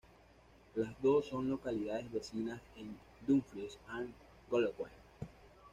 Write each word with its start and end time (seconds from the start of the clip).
Las 0.73 0.99
dos 1.03 1.27
son 1.27 1.47
localidades 1.51 2.11
vecinas 2.11 2.59
en 2.75 2.97
Dumfries 3.27 3.77
and 3.89 4.11
Galloway. 4.49 4.89